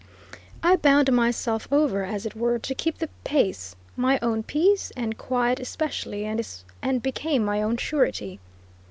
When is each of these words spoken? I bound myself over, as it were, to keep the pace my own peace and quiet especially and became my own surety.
I 0.63 0.77
bound 0.77 1.13
myself 1.13 1.67
over, 1.71 2.03
as 2.03 2.25
it 2.25 2.35
were, 2.35 2.57
to 2.57 2.73
keep 2.73 2.97
the 2.97 3.09
pace 3.23 3.75
my 3.95 4.17
own 4.23 4.41
peace 4.41 4.91
and 4.97 5.15
quiet 5.15 5.59
especially 5.59 6.25
and 6.81 7.03
became 7.03 7.45
my 7.45 7.61
own 7.61 7.77
surety. 7.77 8.39